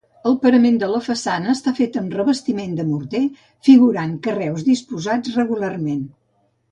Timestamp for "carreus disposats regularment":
4.29-6.01